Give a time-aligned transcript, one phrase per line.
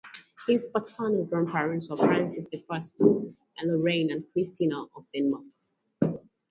[0.47, 5.43] His paternal grandparents were Francis the First, Duke of Lorraine, and Christina of Denmark.